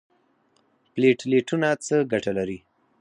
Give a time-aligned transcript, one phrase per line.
[0.93, 2.57] پلیټلیټونه څه ګټه لري؟